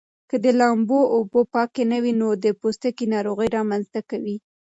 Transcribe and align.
که 0.29 0.35
د 0.43 0.45
لامبو 0.59 0.99
اوبه 1.15 1.41
پاکې 1.53 1.83
نه 1.91 1.97
وي 2.03 2.13
نو 2.21 2.29
د 2.43 2.45
پوستکي 2.61 3.05
ناروغۍ 3.13 3.49
رامنځته 3.57 3.99
کوي. 4.09 4.35